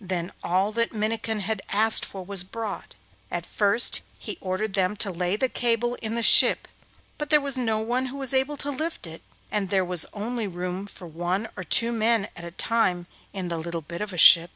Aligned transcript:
Then 0.00 0.32
all 0.42 0.72
that 0.72 0.92
Minnikin 0.92 1.38
had 1.38 1.62
asked 1.68 2.04
for 2.04 2.24
was 2.26 2.42
brought; 2.42 2.96
and 3.30 3.46
first 3.46 4.02
he 4.18 4.36
ordered 4.40 4.74
them 4.74 4.96
to 4.96 5.12
lay 5.12 5.36
the 5.36 5.48
cable 5.48 5.94
in 6.02 6.16
the 6.16 6.22
ship, 6.24 6.66
but 7.16 7.30
there 7.30 7.40
was 7.40 7.56
no 7.56 7.78
one 7.78 8.06
who 8.06 8.16
was 8.16 8.34
able 8.34 8.56
to 8.56 8.72
lift 8.72 9.06
it, 9.06 9.22
and 9.52 9.68
there 9.70 9.84
was 9.84 10.04
only 10.12 10.48
room 10.48 10.88
for 10.88 11.06
one 11.06 11.48
or 11.56 11.62
two 11.62 11.92
men 11.92 12.26
at 12.34 12.42
a 12.42 12.50
time 12.50 13.06
in 13.32 13.46
the 13.46 13.56
little 13.58 13.80
bit 13.82 14.00
of 14.00 14.12
a 14.12 14.18
ship. 14.18 14.50